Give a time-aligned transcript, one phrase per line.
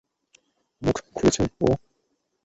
[0.81, 1.47] মুখ খুলেছে ও?